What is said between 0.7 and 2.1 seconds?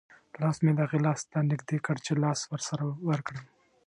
د هغې لاس ته نږدې کړ